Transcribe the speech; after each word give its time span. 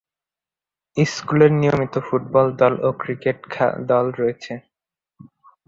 স্কুলের 0.97 1.51
নিয়মিত 1.59 1.95
ফুটবল 2.07 2.47
দল 2.59 2.73
ও 2.83 2.89
ক্রিকেট 3.01 3.37
দল 3.89 4.05
রয়েছে। 4.19 4.53